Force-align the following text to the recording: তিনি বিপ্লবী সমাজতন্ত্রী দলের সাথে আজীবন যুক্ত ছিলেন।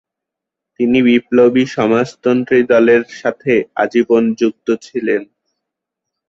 তিনি 0.75 0.99
বিপ্লবী 1.07 1.63
সমাজতন্ত্রী 1.75 2.59
দলের 2.71 3.03
সাথে 3.19 3.53
আজীবন 3.75 4.23
যুক্ত 4.39 4.67
ছিলেন। 4.85 5.21